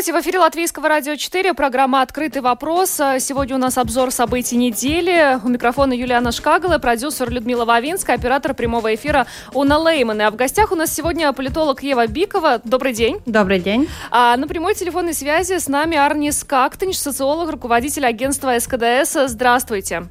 [0.00, 2.92] Здравствуйте, в эфире Латвийского радио 4, программа «Открытый вопрос».
[3.18, 5.38] Сегодня у нас обзор событий недели.
[5.44, 10.22] У микрофона Юлиана Шкагала, продюсер Людмила Вавинская, оператор прямого эфира Уна Лейман.
[10.22, 12.62] А в гостях у нас сегодня политолог Ева Бикова.
[12.64, 13.20] Добрый день.
[13.26, 13.90] Добрый день.
[14.10, 19.28] А на прямой телефонной связи с нами Арнис Кактынч, социолог, руководитель агентства СКДС.
[19.28, 20.04] Здравствуйте.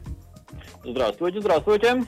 [0.89, 2.05] Здравствуйте, здравствуйте.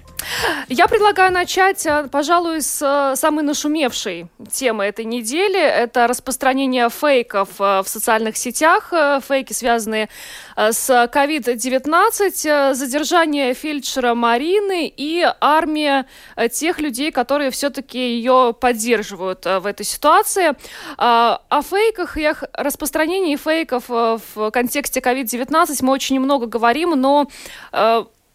[0.67, 5.62] Я предлагаю начать, э, пожалуй, с э, самой нашумевшей темы этой недели.
[5.62, 8.91] Это распространение фейков э, в социальных сетях,
[9.27, 10.09] фейки, связанные
[10.57, 16.05] с COVID-19, задержание фельдшера Марины и армия
[16.52, 20.55] тех людей, которые все-таки ее поддерживают в этой ситуации.
[20.98, 27.27] О фейках и о распространении фейков в контексте COVID-19 мы очень много говорим, но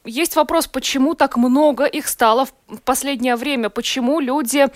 [0.06, 4.68] есть вопрос, почему так много их стало в последнее время, почему люди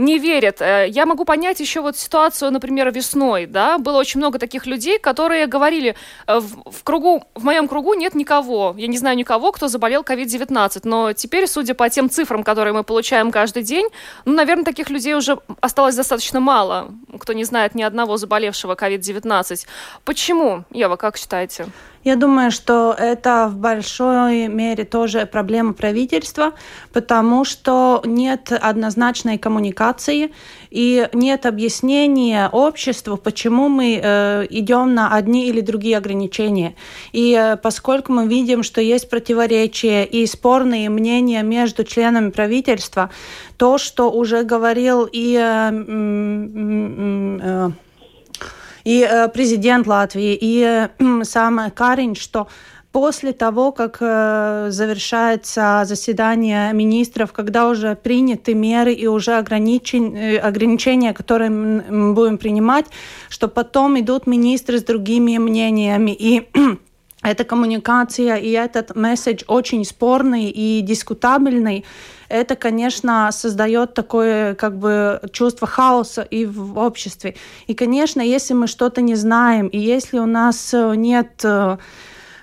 [0.00, 0.60] не верят.
[0.60, 4.98] Э, я могу понять еще вот ситуацию, например, весной, да, было очень много таких людей,
[4.98, 5.94] которые говорили,
[6.26, 10.02] э, в, в кругу, в моем кругу нет никого, я не знаю никого, кто заболел
[10.02, 13.88] COVID-19, но теперь, судя по тем цифрам, которые мы получаем каждый день,
[14.24, 19.66] ну, наверное, таких людей уже осталось достаточно мало, кто не знает ни одного заболевшего COVID-19.
[20.04, 21.66] Почему, Ева, как считаете?
[22.02, 26.54] Я думаю, что это в большой мере тоже проблема правительства,
[26.94, 30.32] потому что нет однозначной коммуникации
[30.70, 36.74] и нет объяснения обществу, почему мы э, идем на одни или другие ограничения.
[37.12, 43.10] И э, поскольку мы видим, что есть противоречия и спорные мнения между членами правительства,
[43.58, 45.70] то, что уже говорил и э,
[47.42, 47.70] э,
[48.84, 50.88] и э, президент Латвии, и э,
[51.24, 52.48] сам Карин, что
[52.92, 61.12] после того, как э, завершается заседание министров, когда уже приняты меры и уже ограничен, ограничения,
[61.12, 62.86] которые мы будем принимать,
[63.28, 66.10] что потом идут министры с другими мнениями.
[66.18, 66.48] И
[67.22, 71.84] эта коммуникация и этот месседж очень спорный и дискутабельный
[72.30, 77.34] это, конечно, создает такое как бы чувство хаоса и в обществе.
[77.66, 81.76] И, конечно, если мы что-то не знаем, и если у нас нет э, Э,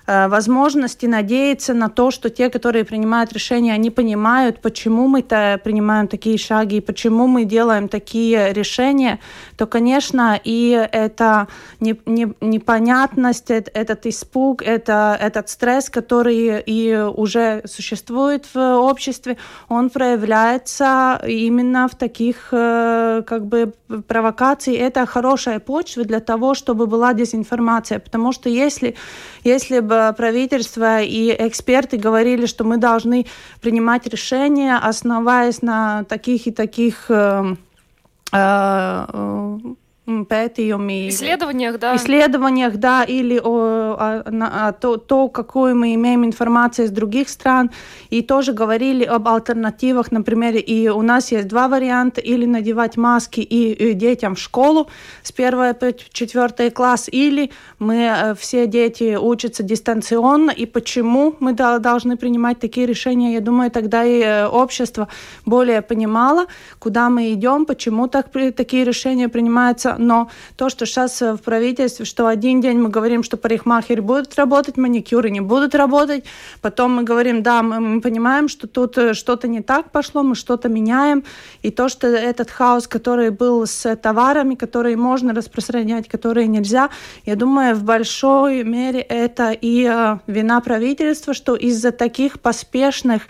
[0.08, 6.38] возможности надеяться на то, что те, которые принимают решения, они понимают, почему мы-то принимаем такие
[6.38, 9.20] шаги, почему мы делаем такие решения,
[9.58, 11.48] то, конечно, и эта
[11.82, 19.38] не, не, непонятность, этот испуг, это, этот стресс, который и уже существует в обществе,
[19.68, 23.74] он проявляется именно в таких э, как бы
[24.08, 24.82] провокациях.
[24.82, 28.96] Это хорошая почва для того, чтобы была дезинформация, потому что если,
[29.44, 33.26] если бы правительство и эксперты говорили, что мы должны
[33.62, 37.56] принимать решения, основываясь на таких и таких э,
[38.34, 39.58] э,
[40.08, 41.10] пētījumi.
[41.10, 41.96] Исследованиях, да.
[41.96, 47.72] Исследованиях, да, или о, о, о, то, то, какую мы имеем информацию из других стран,
[48.10, 53.42] и тоже говорили об альтернативах, например, и у нас есть два варианта, или надевать маски
[53.42, 54.88] и, и детям в школу
[55.24, 61.52] с 1 по 4 класс, или мы э, все дети учатся дистанционно, и почему мы
[61.54, 65.10] должны принимать такие решения, я думаю, тогда и э, общество
[65.46, 66.46] более понимало,
[66.80, 72.06] куда мы идем, почему так, такие решения принимаются, но то, что сейчас э, в правительстве,
[72.06, 76.24] что один день мы говорим, что парикмахеры будут работать, маникюры не будут работать,
[76.62, 80.36] потом мы говорим, да, мы, мы понимаем, что тут э, что-то не так пошло, мы
[80.36, 81.24] что-то меняем,
[81.62, 86.90] и то, что этот хаос, который был с товарами, которые можно распространять, которые нельзя,
[87.26, 93.24] я думаю, в большой мере это и э, вина правительства, что из-за таких поспешных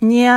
[0.00, 0.30] не,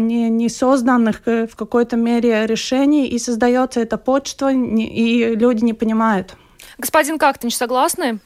[0.00, 6.36] не, не созданных в какой-то мере решений, и создается эта почта, и люди не понимают.
[6.78, 8.20] Господин Кактынч, согласны?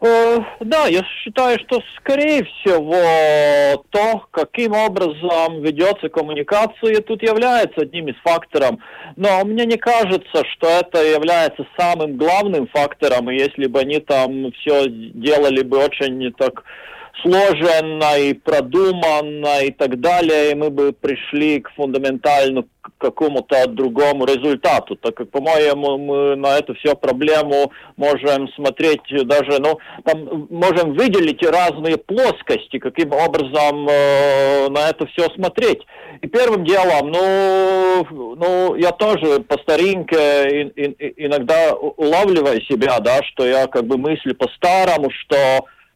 [0.00, 8.08] Э, да, я считаю, что скорее всего то, каким образом ведется коммуникация, тут является одним
[8.08, 8.76] из факторов.
[9.16, 13.28] Но мне не кажется, что это является самым главным фактором.
[13.30, 16.62] И если бы они там все делали бы очень так
[17.22, 22.66] сложенно и продуманно и так далее, и мы бы пришли к фундаментальному
[22.98, 24.96] какому-то другому результату.
[24.96, 31.42] Так как, по-моему, мы на эту всю проблему можем смотреть даже, ну, там можем выделить
[31.42, 35.80] разные плоскости, каким образом э, на это все смотреть.
[36.22, 43.22] И первым делом, ну, ну я тоже по старинке и, и, иногда улавливаю себя, да,
[43.22, 45.36] что я как бы мыслю по-старому, что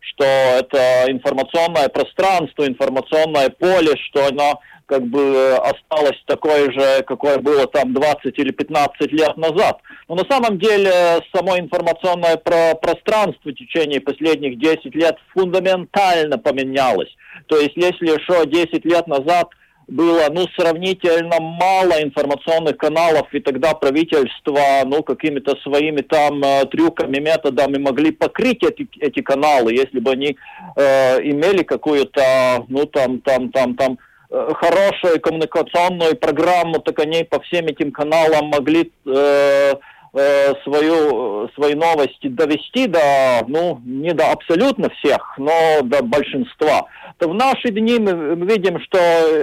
[0.03, 7.67] что это информационное пространство, информационное поле, что оно как бы осталось такое же, какое было
[7.67, 9.81] там 20 или 15 лет назад.
[10.09, 10.91] Но на самом деле
[11.35, 17.09] само информационное про пространство в течение последних 10 лет фундаментально поменялось.
[17.47, 19.49] То есть если еще 10 лет назад–
[19.89, 27.19] было, ну, сравнительно мало информационных каналов, и тогда правительство, ну, какими-то своими там э, трюками,
[27.19, 30.37] методами могли покрыть эти, эти каналы, если бы они
[30.77, 33.99] э, имели какую-то, ну, там, там, там, там,
[34.31, 39.75] э, хорошую коммуникационную программу, так они по всем этим каналам могли э,
[40.15, 43.01] э, свою, свои новости довести до,
[43.47, 46.87] ну, не до абсолютно всех, но до большинства.
[47.19, 48.99] То в наши дни мы видим, что,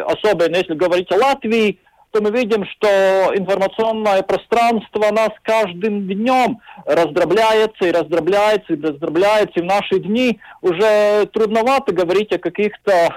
[0.08, 1.80] особенно если говорить о Латвии,
[2.12, 2.88] то мы видим, что
[3.36, 9.60] информационное пространство нас каждым днем раздробляется и раздробляется и раздробляется.
[9.60, 13.16] И в наши дни уже трудновато говорить о каких-то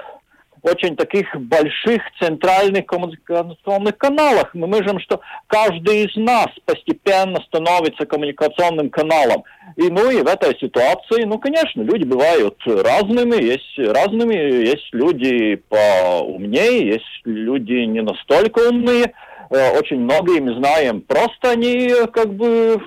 [0.63, 4.53] очень таких больших центральных коммуникационных каналах.
[4.53, 9.43] Мы можем, что каждый из нас постепенно становится коммуникационным каналом.
[9.75, 15.61] И ну и в этой ситуации, ну конечно, люди бывают разными, есть разными, есть люди
[15.67, 19.13] поумнее, есть люди не настолько умные.
[19.49, 22.81] Э, очень многие мы знаем, просто они как бы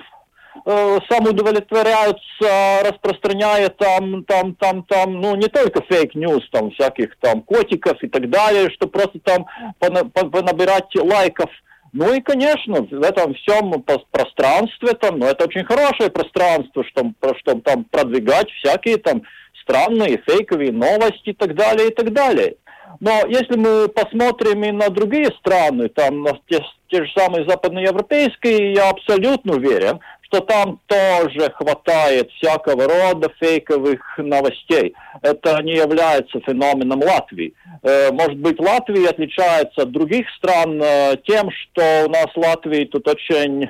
[0.67, 7.41] э, самоудовлетворяются, распространяя там, там, там, там, ну, не только fake news, там, всяких там
[7.41, 9.45] котиков и так далее, что просто там
[9.79, 11.49] понабирать лайков.
[11.93, 13.71] Ну и, конечно, в этом всем
[14.11, 19.23] пространстве, там, ну, это очень хорошее пространство, чтобы, чтобы там продвигать всякие там
[19.61, 22.55] странные фейковые новости и так далее, и так далее.
[22.99, 28.73] Но если мы посмотрим и на другие страны, там, на те, те же самые западноевропейские,
[28.73, 34.93] я абсолютно уверен, что там тоже хватает всякого рода фейковых новостей.
[35.21, 37.53] Это не является феноменом Латвии.
[37.83, 42.85] Э, может быть, Латвия отличается от других стран э, тем, что у нас в Латвии
[42.85, 43.69] тут очень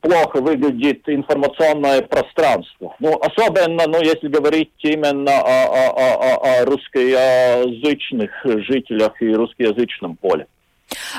[0.00, 2.94] плохо выглядит информационное пространство.
[2.98, 10.46] Ну, особенно, ну, если говорить именно о, о, о, о русскоязычных жителях и русскоязычном поле.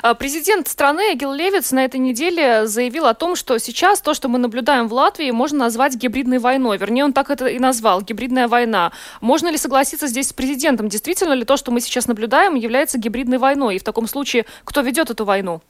[0.01, 4.27] А, президент страны Эгил Левиц на этой неделе заявил о том, что сейчас то, что
[4.27, 6.77] мы наблюдаем в Латвии, можно назвать гибридной войной.
[6.77, 8.91] Вернее, он так это и назвал, гибридная война.
[9.21, 10.89] Можно ли согласиться здесь с президентом?
[10.89, 13.75] Действительно ли то, что мы сейчас наблюдаем, является гибридной войной?
[13.75, 15.61] И в таком случае, кто ведет эту войну?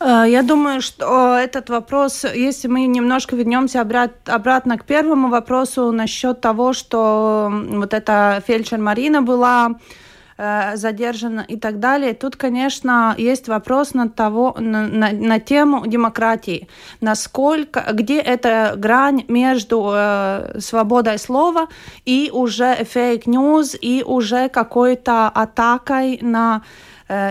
[0.00, 6.40] А, я думаю, что этот вопрос, если мы немножко вернемся обратно к первому вопросу насчет
[6.40, 9.76] того, что вот эта фельдшер Марина была
[10.36, 12.12] Э, задержана и так далее.
[12.12, 16.66] Тут, конечно, есть вопрос на, того, на, на, на тему демократии.
[17.00, 21.68] Насколько, где эта грань между э, свободой слова
[22.04, 26.62] и уже fake news, и уже какой-то атакой на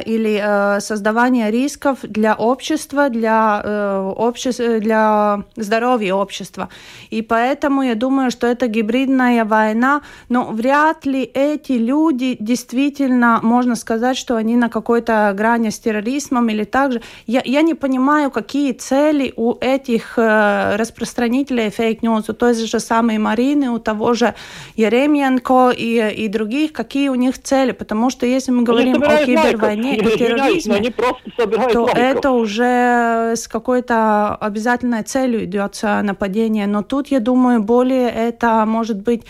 [0.06, 6.70] или э, создавание рисков для общества, для, э, общества, для здоровья общества.
[7.10, 13.76] И поэтому я думаю, что это гибридная война, но вряд ли эти люди действительно, можно
[13.76, 17.02] сказать, что они на какой-то грани с терроризмом или также.
[17.28, 23.18] Я, я не понимаю, какие цели у этих распространителей fake news, у той же самой
[23.18, 24.34] Марины, у того же
[24.76, 29.58] Еременко и, и других, какие у них цели, потому что если мы говорим о кибер
[29.76, 32.04] войне и терроризме, они просто собирают то лайков.
[32.04, 36.68] это уже с какой-то обязательной целью идет нападение.
[36.68, 39.24] Но тут, я думаю, более это может быть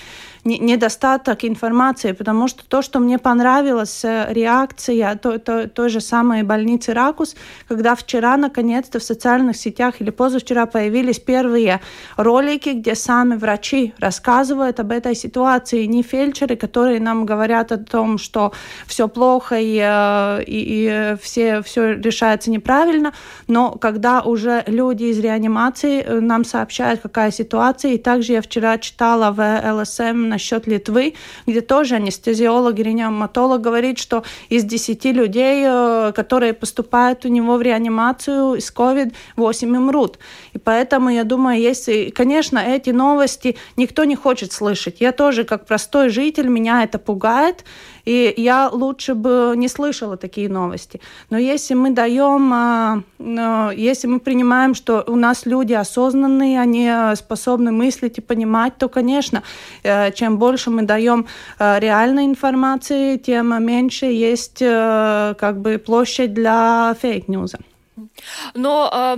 [0.46, 6.44] недостаток информации, потому что то, что мне понравилось, э, реакция той, той, той же самой
[6.44, 7.36] больницы Ракус,
[7.68, 11.80] когда вчера наконец-то в социальных сетях или позавчера появились первые
[12.18, 18.18] ролики, где сами врачи рассказывают об этой ситуации, не фельдшеры, которые нам говорят о том,
[18.18, 18.52] что
[18.86, 23.14] все плохо и, э, и, и все, все решается неправильно,
[23.48, 28.78] но когда уже люди из реанимации э, нам сообщают, какая ситуация, и также я вчера
[28.78, 29.42] читала в
[29.74, 31.14] ЛСМ насчет Литвы,
[31.48, 37.62] где тоже анестезиолог, реаниматолог говорит, что из 10 людей, э, которые поступают у него в
[37.62, 40.20] реанимацию с COVID, 8 умрут.
[40.54, 45.02] И поэтому я думаю, если, конечно, эти новости никто не хочет слышать.
[45.02, 47.64] Я тоже, как простой житель, меня это пугает.
[48.06, 51.00] И я лучше бы не слышала такие новости.
[51.30, 53.02] Но если мы даем, а,
[53.76, 59.44] если мы принимаем, что у нас люди осознанные, они способны мыслить и понимать, то, конечно,
[59.84, 61.28] э, чем больше мы даем
[61.60, 67.60] э, реальной информации, тем меньше есть э, как бы площадь для фейк-ньюза.
[68.54, 69.18] Но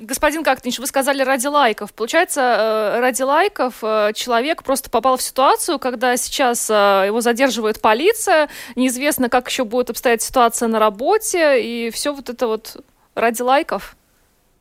[0.00, 1.92] Господин Кактинч, вы сказали ради лайков.
[1.92, 7.80] Получается, э, ради лайков э, человек просто попал в ситуацию, когда сейчас э, его задерживает
[7.80, 12.76] полиция, неизвестно, как еще будет обстоять ситуация на работе, и все вот это вот
[13.14, 13.96] ради лайков.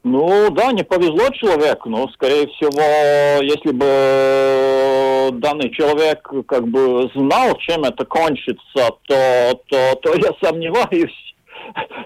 [0.03, 7.57] Ну да, не повезло человеку, но скорее всего, если бы данный человек как бы знал,
[7.57, 11.35] чем это кончится, то, то, то я сомневаюсь,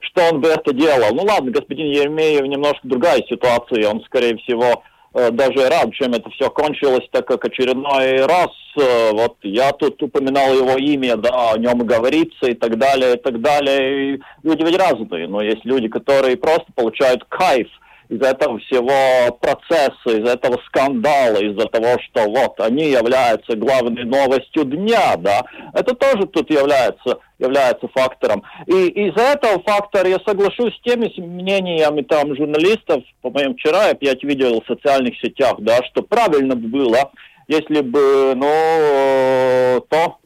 [0.02, 1.14] что он бы это делал.
[1.14, 6.30] Ну ладно, господин Еремеев немножко другая ситуация, он, скорее всего, э, даже рад, чем это
[6.32, 11.58] все кончилось, так как очередной раз, э, вот я тут упоминал его имя, да, о
[11.58, 14.16] нем говорится и так далее, и так далее.
[14.16, 17.68] И люди ведь разные, но есть люди, которые просто получают кайф
[18.12, 24.66] из этого всего процесса, из этого скандала, из-за того, что вот они являются главной новостью
[24.66, 25.42] дня, да,
[25.74, 28.44] это тоже тут является, является фактором.
[28.68, 34.22] И из-за этого фактора я соглашусь с теми мнениями там журналистов, по-моему, вчера я опять
[34.24, 37.12] видел в социальных сетях, да, что правильно было,
[37.48, 40.18] если бы, ну, то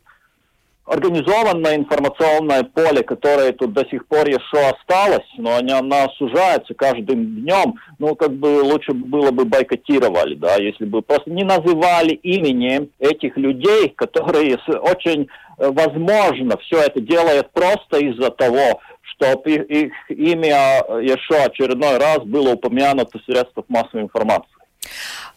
[0.85, 7.41] организованное информационное поле, которое тут до сих пор еще осталось, но оно, оно сужается каждым
[7.41, 12.89] днем, ну, как бы лучше было бы бойкотировали, да, если бы просто не называли именем
[12.99, 15.27] этих людей, которые очень
[15.57, 22.19] э, возможно все это делают просто из-за того, чтобы их, их имя еще очередной раз
[22.19, 24.49] было упомянуто в средствах массовой информации.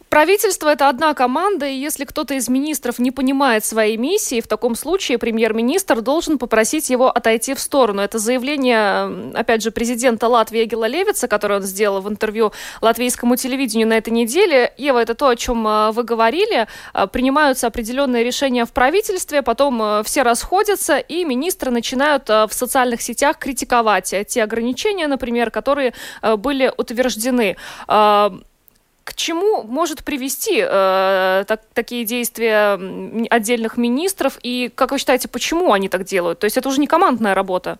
[0.09, 4.73] Правительство– это одна команда, и если кто-то из министров не понимает своей миссии, в таком
[4.73, 8.01] случае премьер-министр должен попросить его отойти в сторону.
[8.01, 13.87] Это заявление, опять же, президента Латвии Эгила Левица, которое он сделал в интервью латвийскому телевидению
[13.87, 14.73] на этой неделе.
[14.77, 16.67] Ева, это то, о чем а, вы говорили.
[16.91, 23.03] А, принимаются определенные решения в правительстве, потом а, все расходятся, и министры начинают в социальных
[23.03, 25.93] сетях критиковать те ограничения, например, которые
[26.37, 27.57] были утверждены
[29.09, 32.79] к чему может привести э, так, такие действия
[33.31, 36.37] отдельных министров и как вы считаете, почему они так делают?
[36.37, 37.79] То есть это уже не командная работа?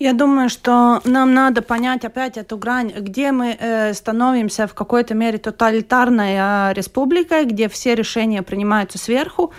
[0.00, 5.14] Я думаю, что нам надо понять опять эту грань, где мы э, становимся в какой-то
[5.14, 9.52] мере тоталитарной э, республикой, где все решения принимаются сверху,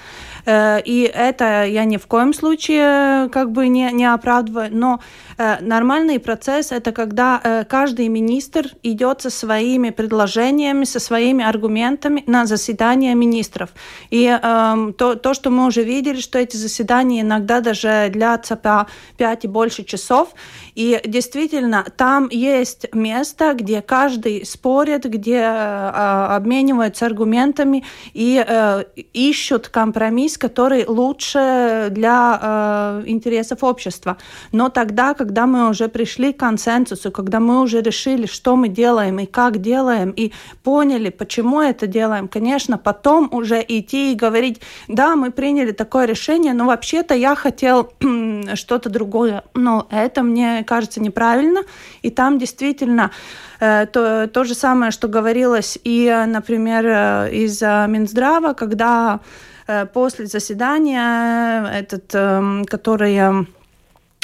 [0.85, 4.99] и это я ни в коем случае э, как бы не, не оправдываю, но
[5.37, 12.45] э, нормальный процесс это когда каждый министр идет со своими предложениями, со своими аргументами на
[12.45, 13.69] заседание министров.
[14.09, 18.87] И эм, то, то, что мы уже видели, что эти заседания иногда даже длятся по
[19.17, 20.33] 5 и больше часов,
[20.77, 29.69] и действительно, там есть место, где каждый спорит, где э, обмениваются аргументами и э, ищут
[29.69, 34.17] компромисс, который лучше для э, интересов общества.
[34.51, 39.19] Но тогда, когда мы уже пришли к консенсусу, когда мы уже решили, что мы делаем
[39.19, 40.31] и как делаем, и
[40.63, 46.53] поняли, почему это делаем, конечно, потом уже идти и говорить, да, мы приняли такое решение,
[46.53, 47.91] но вообще-то я хотел
[48.55, 49.43] что-то другое.
[49.53, 51.63] Но это мне кажется неправильно.
[52.01, 53.11] И там действительно
[53.59, 59.56] э, то, то же самое, что говорилось и, например, э, из Минздрава, когда э,
[59.93, 63.47] после заседания этот, эм, который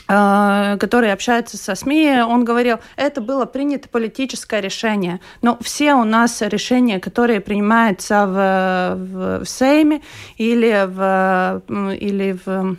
[0.06, 5.22] который общается со СМИ, он говорил, это было принято политическое решение.
[5.42, 10.02] Но все у нас решения, которые принимаются в, в, в Сейме
[10.38, 11.62] или в,
[11.94, 12.76] или в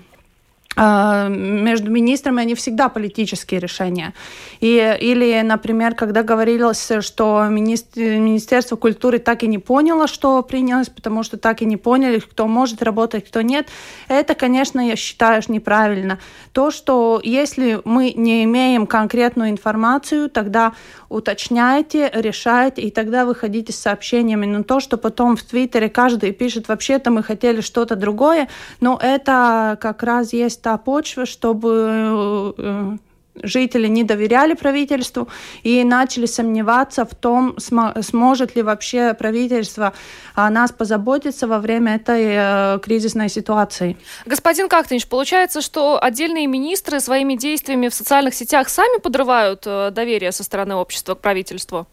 [0.76, 4.14] между министрами они всегда политические решения.
[4.60, 11.22] И, или, например, когда говорилось, что Министерство культуры так и не поняло, что принялось, потому
[11.22, 13.68] что так и не поняли, кто может работать, кто нет,
[14.08, 16.18] это, конечно, я считаю неправильно.
[16.52, 20.72] То, что если мы не имеем конкретную информацию, тогда
[21.08, 24.46] уточняйте, решайте, и тогда выходите с сообщениями.
[24.46, 28.48] Но то, что потом в Твиттере каждый пишет, вообще-то мы хотели что-то другое,
[28.80, 32.96] но это как раз есть та почва, чтобы э,
[33.42, 35.28] жители не доверяли правительству
[35.62, 39.92] и начали сомневаться в том, сможет ли вообще правительство
[40.34, 43.98] о нас позаботиться во время этой э, кризисной ситуации.
[44.24, 50.32] Господин Кахтинч, получается, что отдельные министры своими действиями в социальных сетях сами подрывают э, доверие
[50.32, 51.86] со стороны общества к правительству?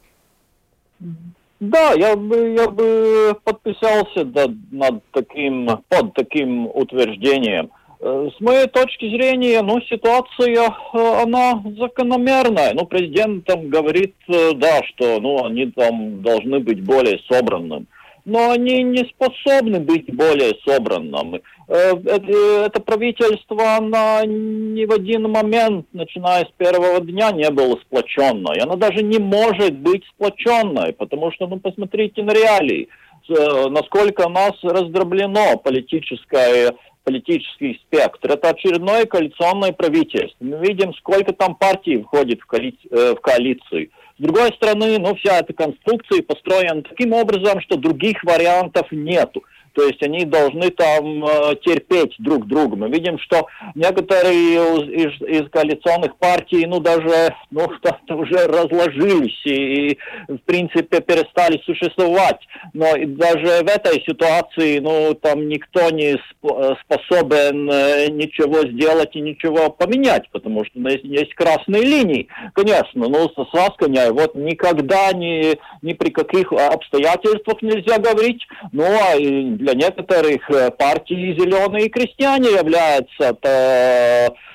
[1.60, 7.70] Да, я бы, я бы подписался да, над таким, под таким утверждением.
[8.04, 12.74] Э, с моей точки зрения, ну, ситуация, э, она закономерная.
[12.74, 17.86] Ну, президент там говорит, э, да, что, ну, они там должны быть более собранными
[18.24, 21.42] но они не способны быть более собранными.
[21.68, 28.60] Это правительство, оно ни в один момент, начиная с первого дня, не было сплоченной.
[28.60, 32.90] Оно даже не может быть сплоченной, потому что, ну, посмотрите на реалии,
[33.28, 38.32] насколько нас раздроблено политическое политический спектр.
[38.32, 40.36] Это очередное коалиционное правительство.
[40.40, 42.76] Мы видим, сколько там партий входит в, коали...
[42.90, 43.90] Э, в коалицию.
[44.18, 49.44] С другой стороны, ну, вся эта конструкция построена таким образом, что других вариантов нету.
[49.74, 52.76] То есть они должны там э, терпеть друг друга.
[52.76, 54.56] Мы видим, что некоторые
[54.96, 57.68] из, из коалиционных партий, ну, даже, ну,
[58.10, 62.40] уже разложились и, и, в принципе, перестали существовать.
[62.74, 69.70] Но даже в этой ситуации, ну, там никто не способен э, ничего сделать и ничего
[69.70, 72.28] поменять, потому что есть, есть красные линии.
[72.54, 78.46] Конечно, ну, со Сасканя вот никогда ни, ни при каких обстоятельствах нельзя говорить.
[78.72, 79.16] Ну, а
[79.62, 83.34] для некоторых э, партии «Зеленые крестьяне» являются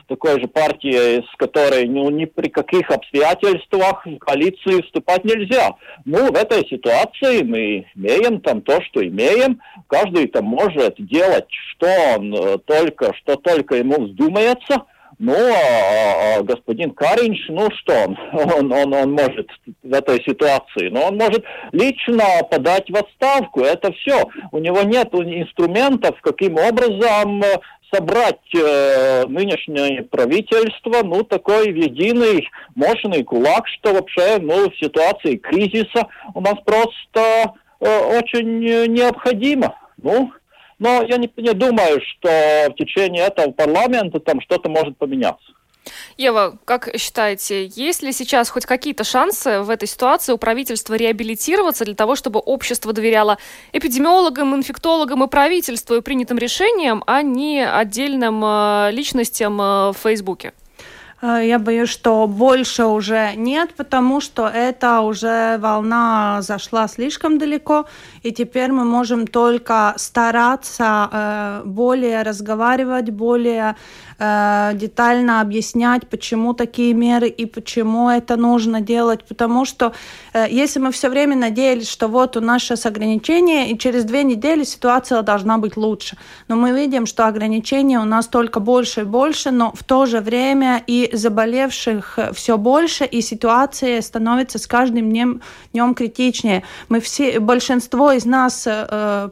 [0.08, 5.70] такой же партией, с которой ну, ни при каких обстоятельствах в коалиции вступать нельзя.
[6.04, 9.60] Ну, в этой ситуации мы имеем там то, что имеем.
[9.88, 11.86] Каждый там может делать, что
[12.16, 14.82] он э, только, что только ему вздумается–
[15.18, 18.18] ну, а, а господин Каринч, ну что он?
[18.32, 18.72] он?
[18.72, 19.48] Он, он может
[19.82, 20.88] в этой ситуации?
[20.90, 21.42] Но он может
[21.72, 23.60] лично подать в отставку.
[23.60, 24.24] Это все.
[24.52, 27.58] У него нет инструментов, каким образом э,
[27.90, 36.08] собрать э, нынешнее правительство, ну, такой единый, мощный кулак, что вообще, ну, в ситуации кризиса
[36.34, 38.58] у нас просто э, очень
[38.92, 39.78] необходимо.
[40.02, 40.30] Ну,
[40.78, 42.28] но я не, не думаю, что
[42.70, 45.52] в течение этого парламента там что-то может поменяться.
[46.16, 51.84] Ева, как считаете, есть ли сейчас хоть какие-то шансы в этой ситуации у правительства реабилитироваться
[51.84, 53.38] для того, чтобы общество доверяло
[53.72, 60.52] эпидемиологам, инфектологам и правительству и принятым решениям, а не отдельным э, личностям э, в Фейсбуке?
[61.22, 67.86] Э, я боюсь, что больше уже нет, потому что эта уже волна зашла слишком далеко,
[68.22, 73.76] и теперь мы можем только стараться э, более разговаривать, более
[74.18, 79.92] э, детально объяснять, почему такие меры и почему это нужно делать, потому что
[80.50, 84.64] если мы все время надеялись, что вот у нас сейчас ограничения, и через две недели
[84.64, 86.16] ситуация должна быть лучше,
[86.48, 90.20] но мы видим, что ограничения у нас только больше и больше, но в то же
[90.20, 95.40] время и заболевших все больше, и ситуация становится с каждым днем,
[95.72, 96.62] днем критичнее.
[96.88, 99.30] Мы все, большинство из нас э,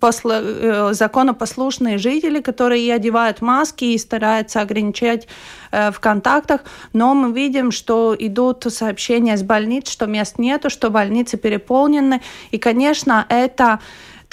[0.00, 5.28] посла, э, законопослушные жители, которые и одевают маски и стараются ограничать
[5.72, 10.90] э, в контактах, но мы видим, что идут сообщения с больниц, что мест нету, что
[10.90, 13.80] больницы переполнены, и, конечно, это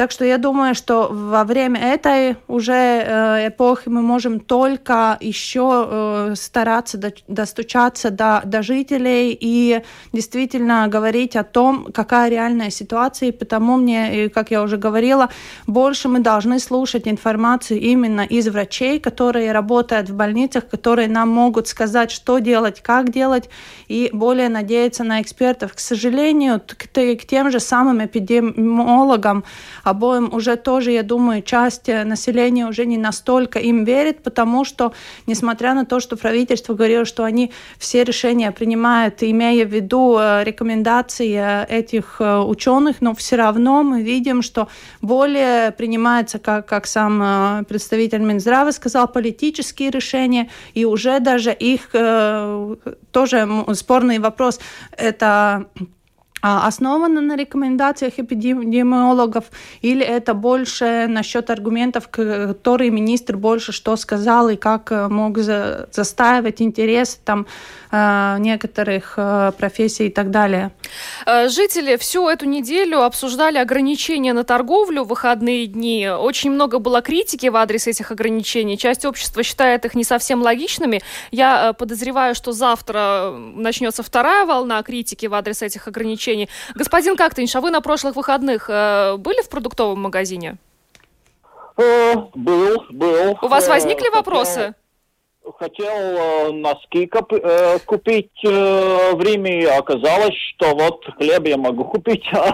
[0.02, 5.70] так что я думаю, что во время этой уже э, эпохи мы можем только еще
[5.88, 13.30] э, стараться до, достучаться до, до жителей и действительно говорить о том, какая реальная ситуация.
[13.30, 15.30] И потому мне, как я уже говорила,
[15.68, 21.68] больше мы должны слушать информацию именно из врачей, которые работают в больницах, которые нам могут
[21.68, 23.52] сказать, что делать, как делать,
[23.88, 25.76] и более надеяться на экспертов.
[25.76, 29.44] К сожалению, к, к тем же самым эпидемиологам,
[29.92, 34.94] обоим уже тоже, я думаю, часть э, населения уже не настолько им верит, потому что,
[35.28, 40.44] несмотря на то, что правительство говорило, что они все решения принимают, имея в виду э,
[40.44, 44.68] рекомендации э, этих ученых, но все равно мы видим, что
[45.02, 51.90] более принимается, как, как сам представитель Минздрава сказал, политические решения, и уже даже их
[53.12, 54.60] тоже спорный вопрос,
[54.98, 55.66] это
[56.42, 59.46] основано на рекомендациях эпидемиологов,
[59.82, 65.88] или это больше насчет аргументов, которые министр больше что сказал и как э, мог за,
[65.92, 67.46] застаивать интерес там
[67.92, 69.16] некоторых
[69.58, 70.72] профессий и так далее.
[71.26, 76.08] Жители всю эту неделю обсуждали ограничения на торговлю в выходные дни.
[76.08, 78.78] Очень много было критики в адрес этих ограничений.
[78.78, 81.02] Часть общества считает их не совсем логичными.
[81.32, 86.50] Я подозреваю, что завтра начнется вторая волна критики в адрес этих ограничений.
[86.76, 90.58] Господин Кактынш, а вы на прошлых выходных были в продуктовом магазине?
[91.78, 93.38] Э, был, был.
[93.42, 94.74] У вас возникли э, вопросы?
[95.58, 97.10] Хотел э, носки
[97.86, 102.54] купить в Риме, оказалось, что вот хлеб я могу купить, а,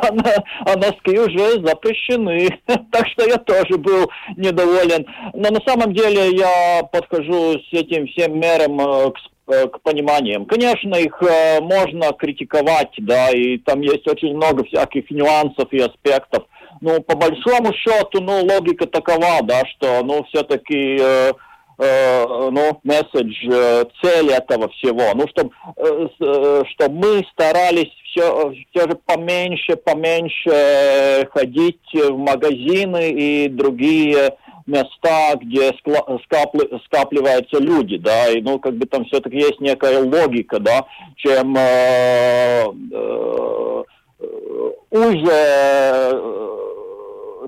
[0.66, 2.48] а носки уже запрещены.
[2.92, 5.06] так что я тоже был недоволен.
[5.34, 10.46] Но на самом деле я подхожу с этим всем мерам к к пониманиям.
[10.46, 16.44] Конечно, их э, можно критиковать, да, и там есть очень много всяких нюансов и аспектов
[16.82, 21.34] ну, по большому счету, ну, логика такова, да, что, ну, все-таки, э, э,
[21.80, 28.90] ну, месседж, э, цель этого всего, ну, чтобы э, э, чтоб мы старались все, все
[28.90, 34.36] же поменьше, поменьше ходить в магазины и другие
[34.66, 35.72] места, где
[36.26, 40.86] скапли, скапливаются люди, да, и, ну, как бы там все-таки есть некая логика, да,
[41.16, 43.84] чем э, э,
[44.90, 46.38] уже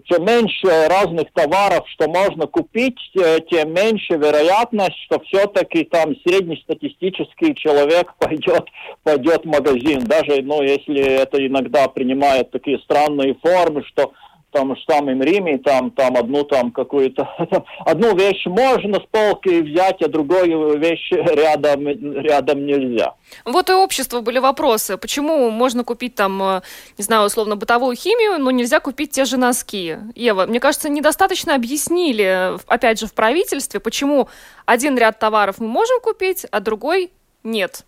[0.06, 7.56] чем меньше разных товаров, что можно купить, э, тем меньше вероятность, что все-таки там среднестатистический
[7.56, 8.66] человек пойдет,
[9.04, 10.00] пойдет в магазин.
[10.02, 14.14] Даже, ну, если это иногда принимает такие странные формы, что
[14.52, 17.28] том же самом Риме, там, там одну там какую-то,
[17.86, 23.14] одну вещь можно с полки взять, а другую вещь рядом, рядом нельзя.
[23.46, 26.62] Вот и общества были вопросы, почему можно купить там, э,
[26.98, 29.98] не знаю, условно бытовую химию, но нельзя купить те же носки.
[30.16, 34.30] Ева, мне кажется, недостаточно объяснили, опять же, в правительстве, почему
[34.66, 37.12] один ряд товаров мы можем купить, а другой
[37.44, 37.86] нет.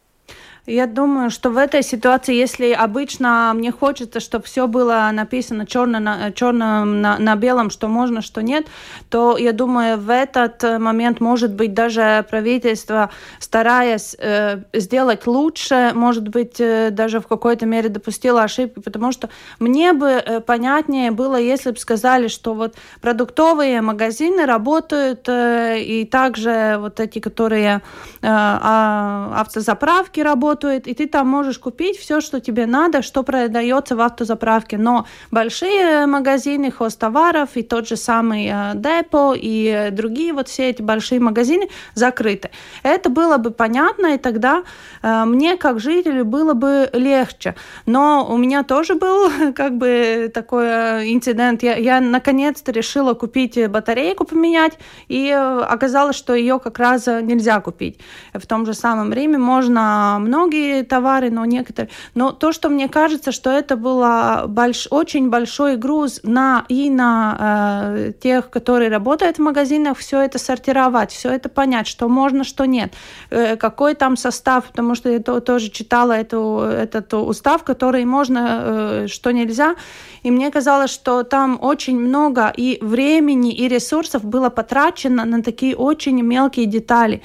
[0.67, 5.99] Я думаю, что в этой ситуации, если обычно мне хочется, чтобы все было написано черно
[5.99, 8.67] на, черным на, на белом, что можно, что нет,
[9.09, 16.27] то я думаю, в этот момент, может быть, даже правительство, стараясь э, сделать лучше, может
[16.27, 21.37] быть, э, даже в какой-то мере допустило ошибки, потому что мне бы э, понятнее было,
[21.37, 27.77] если бы сказали, что вот продуктовые магазины работают, э, и также вот эти, которые
[28.21, 33.23] э, а, автозаправки работают, работает, и ты там можешь купить все, что тебе надо, что
[33.23, 34.77] продается в автозаправке.
[34.77, 40.81] Но большие магазины хостоваров и тот же самый э, Депо и другие вот все эти
[40.81, 42.49] большие магазины закрыты.
[42.83, 44.63] Это было бы понятно, и тогда
[45.03, 47.55] э, мне как жителю было бы легче.
[47.85, 51.63] Но у меня тоже был как бы такой э, инцидент.
[51.63, 57.99] Я, я наконец-то решила купить батарейку поменять, и оказалось, что ее как раз нельзя купить.
[58.33, 61.89] В том же самом Риме можно много многие товары, но некоторые.
[62.15, 64.03] Но то, что мне кажется, что это был
[64.47, 64.87] больш...
[64.89, 71.11] очень большой груз на и на э, тех, которые работают в магазинах, все это сортировать,
[71.11, 72.93] все это понять, что можно, что нет,
[73.29, 78.39] э, какой там состав, потому что я то, тоже читала эту, этот устав, который можно,
[78.63, 79.75] э, что нельзя,
[80.23, 85.75] и мне казалось, что там очень много и времени, и ресурсов было потрачено на такие
[85.75, 87.21] очень мелкие детали.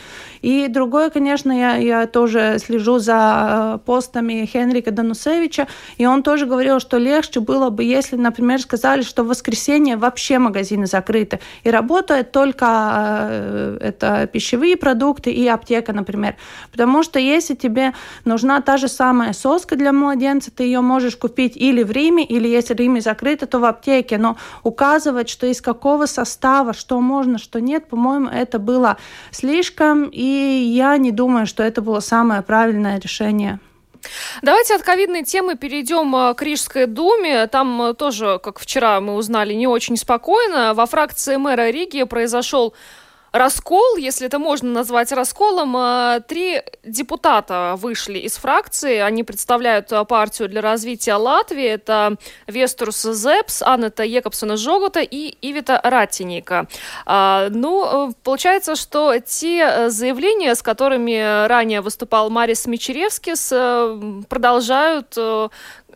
[0.46, 6.46] И другое, конечно, я, я тоже слежу за э, постами Хенрика Данусевича, и он тоже
[6.46, 11.70] говорил, что легче было бы, если, например, сказали, что в воскресенье вообще магазины закрыты, и
[11.70, 12.66] работают только
[13.28, 16.36] э, это пищевые продукты и аптека, например.
[16.70, 17.92] Потому что если тебе
[18.24, 22.46] нужна та же самая соска для младенца, ты ее можешь купить или в Риме, или
[22.46, 24.16] если Риме закрыто, то в аптеке.
[24.16, 28.96] Но указывать, что из какого состава, что можно, что нет, по-моему, это было
[29.32, 33.58] слишком, и я не думаю, что это было самое правильное решение.
[34.42, 37.46] Давайте от ковидной темы перейдем э, к Рижской думе.
[37.46, 40.74] Там э, тоже, как вчера мы узнали, не очень спокойно.
[40.74, 42.74] Во фракции мэра Риги произошел
[43.38, 45.76] раскол, если это можно назвать расколом.
[45.76, 48.98] Э, три депутата вышли из фракции.
[48.98, 51.66] Они представляют э, партию для развития Латвии.
[51.66, 56.66] Это Вестурс Зепс, Аннета Екобсона Жогота и Ивита Ратиника.
[57.04, 63.52] А, ну, э, получается, что те заявления, с которыми ранее выступал Марис Мичеревскис,
[64.28, 65.16] продолжают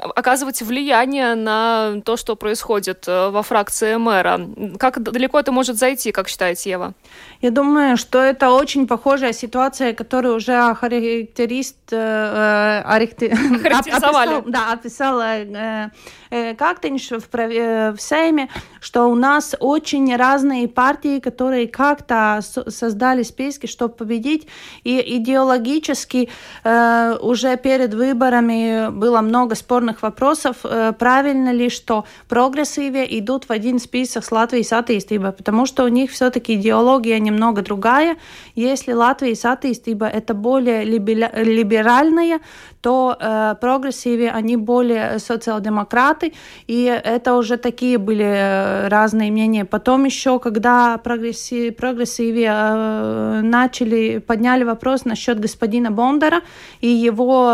[0.00, 4.40] оказывать влияние на то, что происходит э, во фракции мэра.
[4.78, 6.94] Как далеко это может зайти, как считаете, Ева?
[7.40, 15.90] Я думаю, что это очень похожая ситуация, которую уже характерист э, описал, да, описал э,
[16.30, 18.48] э, Кактинш в, э, в Сейме,
[18.80, 24.46] что у нас очень разные партии, которые как-то создали списки, чтобы победить,
[24.84, 26.28] и идеологически
[26.64, 33.50] э, уже перед выборами было много спорных вопросов, э, правильно ли, что прогрессиве идут в
[33.50, 38.16] один список с Латвией attīstībai, потому что у них все-таки идеология немного другая.
[38.54, 42.40] Если Latvijas attīstībai это более либеральная,
[42.80, 46.32] то э, Progresīvie они более социал-демократы,
[46.66, 49.64] и это уже такие были э, разные мнения.
[49.64, 56.40] Потом еще, когда Progresīv-, Progresīvie э, начали, подняли вопрос насчет господина Бондара
[56.80, 57.50] и его,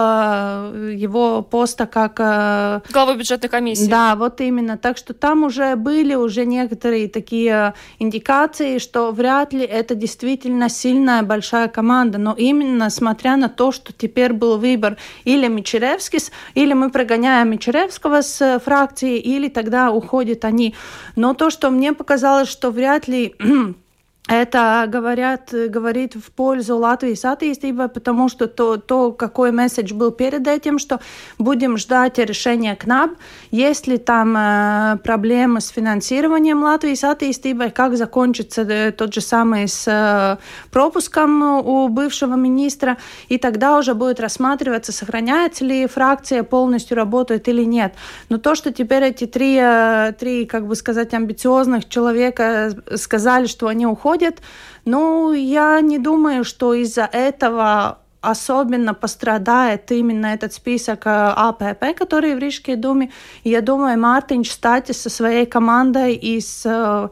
[0.92, 2.15] его поста как...
[2.18, 3.88] Э, Главы бюджетной комиссии.
[3.88, 4.76] Да, вот именно.
[4.76, 11.22] Так что там уже были уже некоторые такие индикации, что вряд ли это действительно сильная
[11.22, 16.90] большая команда, но именно смотря на то, что теперь был выбор или Мичеревскис, или мы
[16.90, 20.74] прогоняем Мичеревского с э, фракции, или тогда уходят они.
[21.16, 23.34] Но то, что мне показалось, что вряд ли
[24.28, 30.10] это говорят, говорит в пользу Латвии с attīstībai, потому что то, то, какой месседж был
[30.10, 31.00] перед этим, что
[31.38, 33.12] будем ждать решения КНАБ,
[33.52, 39.20] есть ли там э, проблемы с финансированием Латвии с attīstībai, как закончится э, тот же
[39.20, 40.38] самый с э,
[40.72, 42.96] пропуском у бывшего министра,
[43.28, 47.94] и тогда уже будет рассматриваться, сохраняется ли фракция полностью работает или нет.
[48.28, 53.68] Но то, что теперь эти три, э, три как бы сказать, амбициозных человека сказали, что
[53.68, 54.42] они уходят, происходит.
[54.84, 62.34] Ну, я не думаю, что из-за этого особенно пострадает именно этот список э, АПП, который
[62.34, 63.10] в Рижской думе.
[63.44, 67.08] Я думаю, Мартинч Статис со своей командой и с э,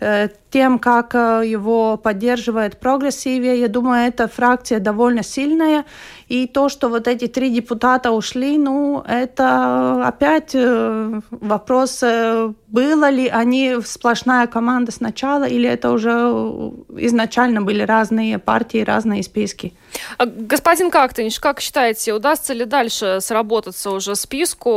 [0.00, 5.84] э, тем, как его поддерживает прогрессивия, я думаю, эта фракция довольно сильная.
[6.28, 13.08] И то, что вот эти три депутата ушли, ну, это опять э, вопрос, э, было
[13.08, 16.12] ли они сплошная команда сначала, или это уже
[16.98, 19.72] изначально были разные партии, разные списки.
[20.18, 24.70] А, господин Кактынич, как считаете, удастся ли дальше сработаться уже списку,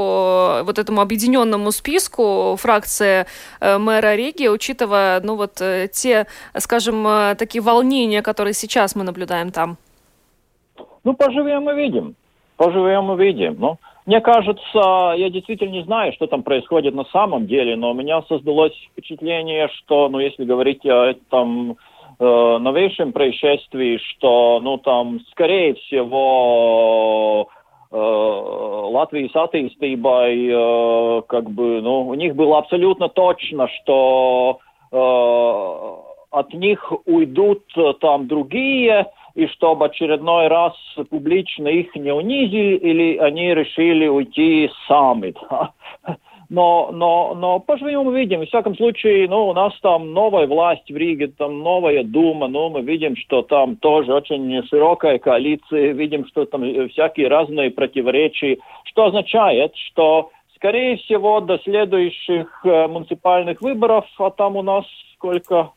[0.64, 3.26] вот этому объединенному списку фракции
[3.60, 5.62] э, мэра Риги, учитывая, ну вот,
[5.92, 9.78] те, скажем, такие волнения, которые сейчас мы наблюдаем там?
[11.04, 12.16] Ну, поживем и видим.
[12.58, 13.56] Поживем и видим.
[13.60, 17.94] Ну, мне кажется, я действительно не знаю, что там происходит на самом деле, но у
[17.94, 21.78] меня создалось впечатление, что, ну, если говорить о этом
[22.20, 27.48] э, новейшем происшествии, что, ну, там, скорее всего,
[27.92, 34.60] э, Латвии с attīstībai, э, как бы, ну, у них было абсолютно точно, что
[34.92, 34.98] э,
[36.32, 40.74] от них уйдут э, там другие, и чтобы очередной раз
[41.10, 45.34] публично их не унизили, или они решили уйти сами.
[45.50, 46.18] Да?
[46.52, 48.42] Но, но, но поживем увидим.
[48.42, 52.70] В всяком случае, ну, у нас там новая власть в Риге, там новая дума, ну,
[52.70, 59.06] мы видим, что там тоже очень широкая коалиция, видим, что там всякие разные противоречия, что
[59.06, 64.84] означает, что, скорее всего, до следующих э, муниципальных выборов, а там у нас
[65.16, 65.72] сколько,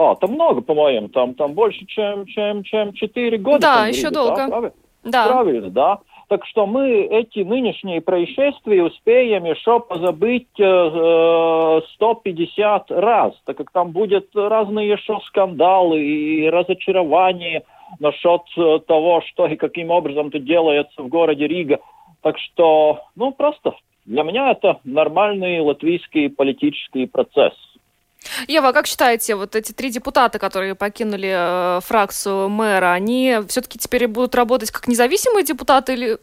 [0.00, 3.58] а, там много, по-моему, там, там больше, чем, чем, чем 4 года.
[3.60, 4.36] Да, еще Риге, долго.
[4.36, 4.72] Да, правильно?
[5.04, 5.26] Да.
[5.28, 5.98] Правильно, да.
[6.28, 13.90] Так что мы эти нынешние происшествия успеем еще позабыть э, 150 раз, так как там
[13.90, 17.64] будет разные еще скандалы и разочарования
[17.98, 21.80] насчет э, того, что и каким образом это делается в городе Рига.
[22.22, 23.74] Так что, ну, просто
[24.06, 27.52] для меня это нормальный латвийский политический процесс.
[28.48, 34.06] Ева, как считаете, вот эти три депутата, которые покинули э, фракцию мэра, они все-таки теперь
[34.06, 36.18] будут работать как независимые депутаты или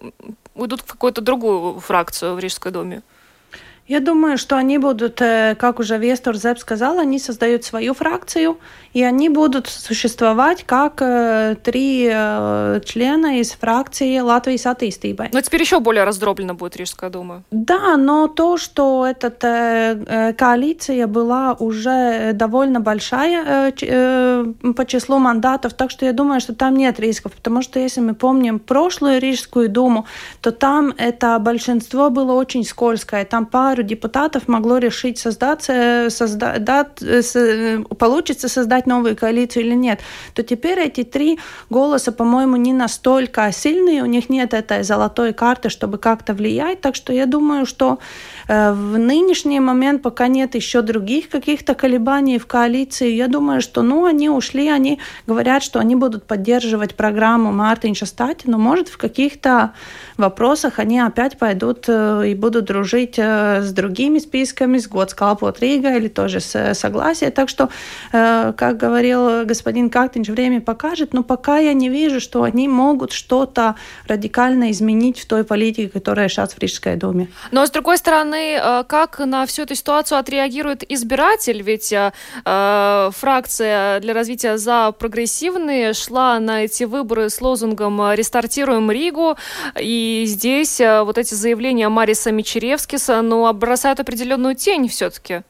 [0.56, 3.02] уйдут в какую-то другую фракцию в Рижской думе?
[3.88, 8.58] Я думаю, что они будут, э, как уже Вестор Зеп сказал, они создают свою фракцию,
[8.92, 15.30] и они будут существовать как э, три э, члена из фракции Латвии с attīstībai.
[15.32, 17.44] Но теперь еще более раздроблена будет Рижская дума.
[17.52, 26.06] Да, но то, что эта коалиция была уже довольно большая по числу мандатов, так что
[26.06, 30.06] я думаю, что там нет рисков, потому что если мы помним прошлую Рижскую думу,
[30.42, 35.64] то там это большинство было очень скользкое, там пара пару депутатов могло решить создать,
[36.10, 36.66] создать,
[37.98, 40.00] получится создать новую коалицию или нет,
[40.34, 45.70] то теперь эти три голоса, по-моему, не настолько сильные, у них нет этой золотой карты,
[45.70, 48.00] чтобы как-то влиять, так что я думаю, что
[48.48, 53.12] Э, в нынешний момент пока нет еще других каких-то колебаний в коалиции.
[53.12, 58.48] Я думаю, что ну, они ушли, они говорят, что они будут поддерживать программу Мартинша Стати,
[58.48, 59.74] но может в каких-то
[60.18, 65.96] вопросах они опять пойдут э, и будут дружить э, с другими списками, с Готскалпот Рига
[65.96, 67.30] или тоже с согласия.
[67.30, 67.70] Так что,
[68.12, 73.76] как говорил господин Кактинч, время покажет, но пока я не вижу, что они могут что-то
[74.08, 77.30] радикально изменить в той политике, которая сейчас в Рижской думе.
[77.52, 81.62] Но, с другой стороны, э, как на всю эту ситуацию отреагирует избиратель?
[81.62, 82.12] Ведь э,
[82.46, 89.38] э, фракция для развития за прогрессивные шла на эти выборы с лозунгом «Рестартируем Ригу».
[89.80, 95.44] И здесь э, вот эти заявления Мариса Мичеревскиса, ну, бросают определенную тень все-таки.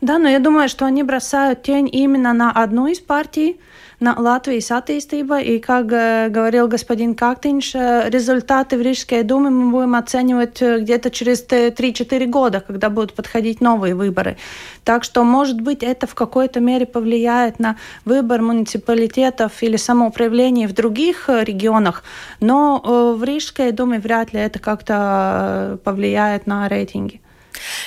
[0.00, 3.60] Да, но я думаю, что они бросают тень именно на одну из партий,
[4.00, 5.42] на Латвijas attīstība.
[5.42, 10.80] И, как э, говорил господин Кактинш, э, результаты в Рижской думе мы будем оценивать э,
[10.80, 14.36] где-то через 3-4 года, когда будут подходить новые выборы.
[14.84, 20.72] Так что, может быть, это в какой-то мере повлияет на выбор муниципалитетов или самоуправления в
[20.72, 22.02] других регионах,
[22.40, 22.80] но
[23.16, 27.20] в Рижской думе вряд ли это как-то повлияет на рейтинги.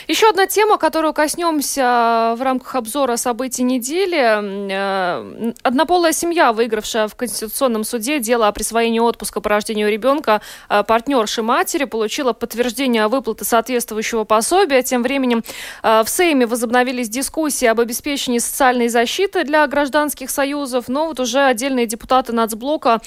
[0.08, 4.72] Еще одна тема, которую коснемся в рамках обзора событий недели.
[4.72, 10.84] Э, однополая семья, выигравшая в Конституционном суде дело о присвоении отпуска по рождению ребенка э,
[10.84, 14.84] партнерши матери, получила подтверждение выплаты соответствующего пособия.
[14.84, 15.44] Тем временем
[15.84, 21.40] э, в Сейме возобновились дискуссии об обеспечении социальной защиты для гражданских союзов, но вот уже
[21.40, 23.02] отдельные депутаты нацблока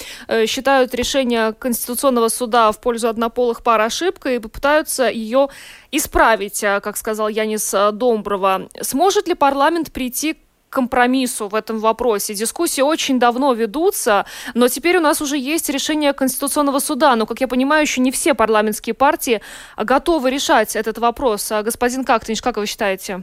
[0.47, 5.49] считают решение Конституционного суда в пользу однополых пар ошибкой и попытаются ее
[5.91, 8.69] исправить, э, как сказал Янис э, Домброва.
[8.81, 10.39] Сможет ли парламент прийти к
[10.71, 12.35] компромиссу в этом вопросе.
[12.35, 17.17] Дискуссии очень давно ведутся, но теперь у нас уже есть решение Конституционного суда.
[17.17, 19.41] Но, как я понимаю, еще не все парламентские партии
[19.77, 21.51] готовы решать этот вопрос.
[21.53, 23.23] А, господин Кактинч, как вы считаете?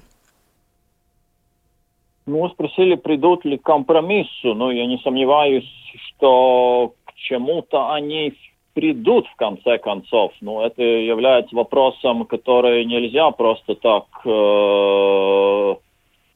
[2.25, 4.55] Ну, спросили, придут ли к компромиссу.
[4.55, 5.69] Но я не сомневаюсь,
[6.07, 8.33] что к чему-то они
[8.75, 10.33] придут в конце концов.
[10.41, 15.75] Ну, это является вопросом, который нельзя просто так э,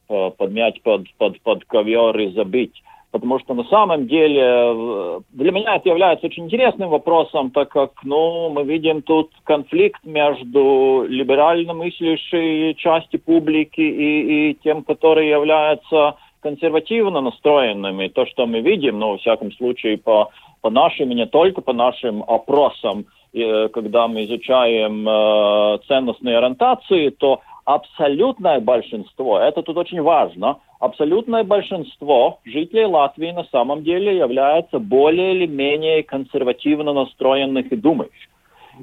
[0.08, 2.82] э, подмять под, под, под ковер и забыть.
[3.12, 8.50] Потому что на самом деле для меня это является очень интересным вопросом, так как ну,
[8.50, 17.20] мы видим тут конфликт между либерально мыслящей части публики и, и тем, которые являются консервативно
[17.20, 18.08] настроенными.
[18.08, 21.72] То, что мы видим, ну, во всяком случае, по по нашим и не только по
[21.72, 30.02] нашим опросам, э, когда мы изучаем э, ценностные ориентации, то абсолютное большинство, это тут очень
[30.02, 37.76] важно, абсолютное большинство жителей Латвии на самом деле является более или менее консервативно настроенных и
[37.76, 38.28] думающих.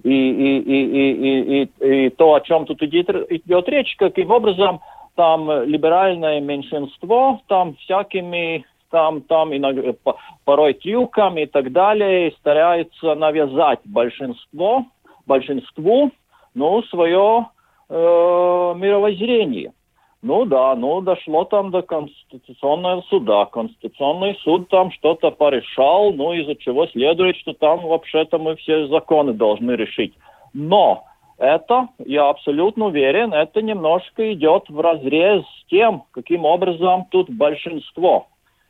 [0.03, 4.79] И, и, и, и, и, и то, о чем тут идет, идет речь, каким образом
[5.17, 9.93] там либеральное меньшинство там всякими там, там иногда,
[10.45, 14.85] порой трюком и так далее, стараются навязать большинство,
[15.25, 16.11] большинству,
[16.53, 17.47] ну, свое
[17.89, 17.93] э,
[18.77, 19.73] мировоззрение.
[20.21, 23.45] Ну да, ну дошло там до Конституционного суда.
[23.45, 29.33] Конституционный суд там что-то порешал, ну из-за чего следует, что там вообще-то мы все законы
[29.33, 30.13] должны решить.
[30.53, 31.03] Но
[31.37, 38.27] это, я абсолютно уверен, это немножко идет в разрез с тем, каким образом тут большинство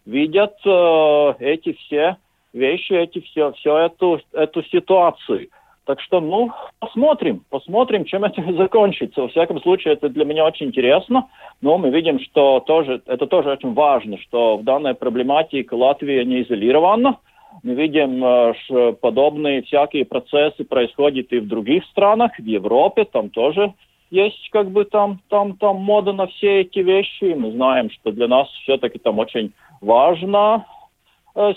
[0.07, 2.17] видят э, эти все
[2.53, 5.49] вещи, эти все, все эту, эту ситуацию.
[5.85, 9.21] Так что, ну, посмотрим, посмотрим, чем это закончится.
[9.21, 11.27] Во всяком случае, это для меня очень интересно.
[11.61, 16.43] Но мы видим, что тоже, это тоже очень важно, что в данной проблематике Латвия не
[16.43, 17.17] изолирована.
[17.63, 23.73] Мы видим, что подобные всякие процессы происходят и в других странах, в Европе, там тоже
[24.09, 27.35] есть как бы там, там, там мода на все эти вещи.
[27.37, 30.65] Мы знаем, что для нас все-таки там очень важно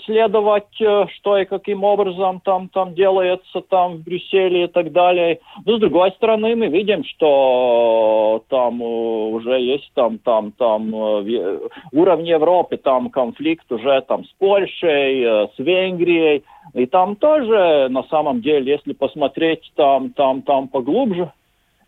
[0.05, 5.39] следовать, э, что и каким образом там, там делается там в Брюсселе и так далее.
[5.65, 12.27] Но с другой стороны, мы видим, что там э, уже есть там, там, там уровень
[12.27, 16.43] Европы, там конфликт уже там с Польшей, с Венгрией.
[16.73, 21.31] И там тоже, на самом деле, если посмотреть там, там, там поглубже,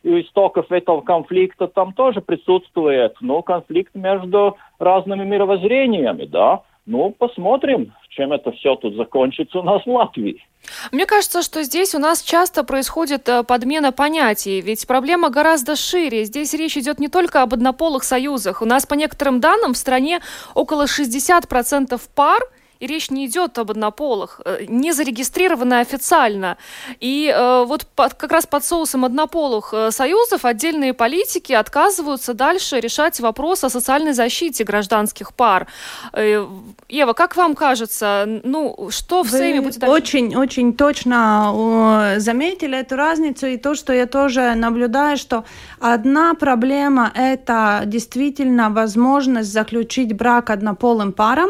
[0.03, 6.63] у истоков этого конфликта там тоже присутствует, ну, конфликт между разными мировоззрениями, да.
[6.85, 10.45] Ну, посмотрим, чем это все тут закончится у нас в Латвии.
[10.91, 16.25] Мне кажется, что здесь у нас часто происходит э, подмена понятий, ведь проблема гораздо шире.
[16.25, 18.61] Здесь речь идет не только об однополых союзах.
[18.61, 20.19] У нас, по некоторым данным, в стране
[20.55, 22.41] около 60% пар–
[22.83, 26.57] и речь не идет об однополых, э, не зарегистрированы официально.
[26.99, 32.81] И э, вот под, как раз под соусом однополых э, союзов отдельные политики отказываются дальше
[32.81, 35.67] решать вопрос о социальной защите гражданских пар.
[36.13, 36.45] Э,
[36.89, 39.95] Ева, как вам кажется, ну, что в Вы Сейме будет дальше?
[39.95, 45.45] Очень, очень точно заметили эту разницу, и то, что я тоже наблюдаю, что
[45.79, 51.49] одна проблема– это действительно возможность заключить брак однополым парам,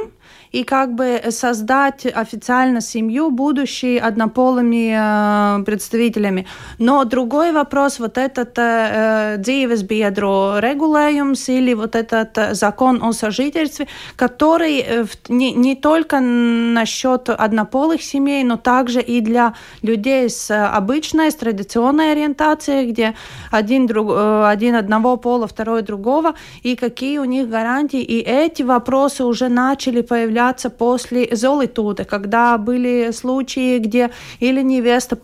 [0.53, 6.45] и как бы создать официально семью, будущей однополыми э, представителями.
[6.77, 13.87] Но другой вопрос, вот этот э, dzīvesbiedru регулējums или вот этот э, закон о сожительстве,
[14.15, 21.31] который э, не, не только насчет однополых семей, но также и для людей с обычной,
[21.31, 23.15] с традиционной ориентацией, где
[23.49, 28.01] один, друг, э, один одного пола, второй другого, и какие у них гарантии.
[28.01, 34.09] И эти вопросы уже начали появляться появляться после золитуда, когда были случаи, где
[34.41, 35.15] или невеста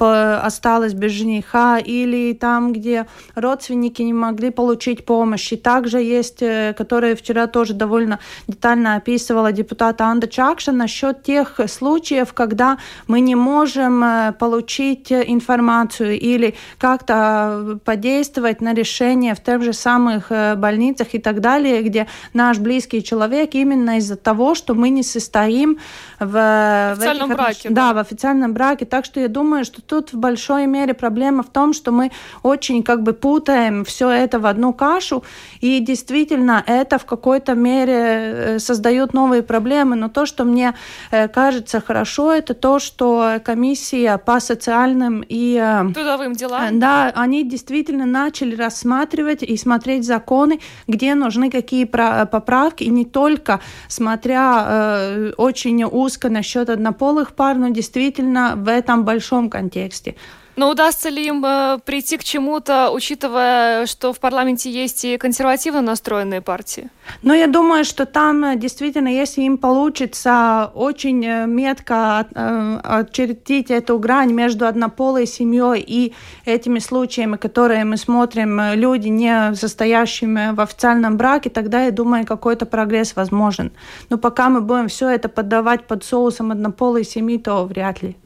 [0.46, 3.06] осталась без жениха, или там, где
[3.36, 5.54] родственники не могли получить помощь.
[5.54, 11.60] И также есть, э, которые вчера тоже довольно детально описывала депутата Анда Чакша насчет тех
[11.68, 19.64] случаев, когда мы не можем э, получить информацию или как-то подействовать на решение в тех
[19.64, 24.76] же самых э, больницах и так далее, где наш близкий человек именно из-за того, что
[24.76, 25.76] мы не System
[26.20, 27.70] в, в официальном этих, браке.
[27.70, 28.86] Да, да, в официальном браке.
[28.86, 32.12] Так что я думаю, что тут в большой мере проблема в том, что мы
[32.44, 35.24] очень как бы путаем все это в одну кашу,
[35.62, 39.96] и действительно это в какой-то мере э, создает новые проблемы.
[39.96, 40.74] Но то, что мне
[41.12, 47.44] э, кажется хорошо, это то, что комиссия по социальным и э, трудовым делам, да, они
[47.44, 55.32] действительно начали рассматривать и смотреть законы, где нужны какие поправки, и не только смотря Э,
[55.38, 60.16] очень узко насчет однополых пар, но действительно в этом большом контексте.
[60.60, 65.82] Но удастся ли им э, прийти к чему-то, учитывая, что в парламенте есть и консервативно
[65.82, 66.90] настроенные партии?
[67.22, 73.72] Ну, я думаю, что там э, действительно, если им получится очень э, метко э, очертить
[73.72, 80.60] эту грань между однополой семьей и этими случаями, которые мы смотрим, люди, не состоящими в
[80.60, 83.72] официальном браке, тогда, я думаю, какой-то прогресс возможен.
[84.10, 88.18] Но пока мы будем все это поддавать под соусом однополой семьи, то вряд ли.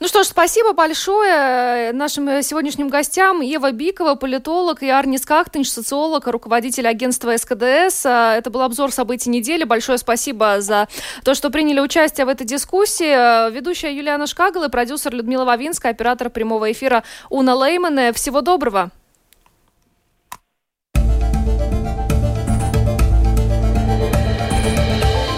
[0.00, 3.40] Ну что ж, спасибо большое нашим сегодняшним гостям.
[3.40, 8.04] Ева Бикова, политолог, и Арнис Кахтенш, социолог, руководитель агентства СКДС.
[8.04, 9.64] Это был обзор событий недели.
[9.64, 10.88] Большое спасибо за
[11.24, 13.50] то, что приняли участие в этой дискуссии.
[13.50, 18.12] Ведущая Юлиана Шкагал и продюсер Людмила Вавинская, оператор прямого эфира Уна Леймане.
[18.12, 18.90] Всего доброго.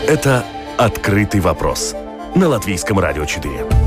[0.07, 0.43] Это
[0.79, 1.95] «Открытый вопрос»
[2.35, 3.78] на Латвийском радио 4.